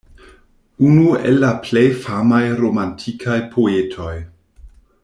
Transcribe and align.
Unu 0.87 1.11
el 1.31 1.37
la 1.43 1.51
plej 1.67 1.85
famaj 2.07 2.41
romantikaj 2.63 3.39
poetoj. 3.55 4.13